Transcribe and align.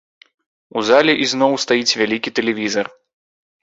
У 0.79 0.83
зале 0.87 1.13
ізноў 1.27 1.53
стаіць 1.67 1.97
вялікі 2.03 2.29
тэлевізар. 2.43 2.95